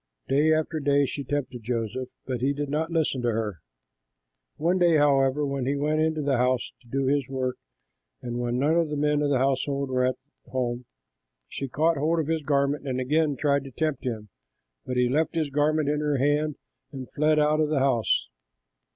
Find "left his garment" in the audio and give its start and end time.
15.07-15.87